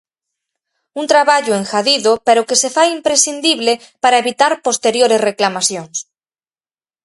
Un 0.99 1.05
traballo 1.13 1.53
engadido 1.61 2.11
pero 2.27 2.45
que 2.47 2.59
se 2.61 2.69
fai 2.75 2.87
imprescindible 2.97 3.73
para 4.03 4.21
evitar 4.23 4.53
posteriores 4.67 5.23
reclamacións. 5.29 5.95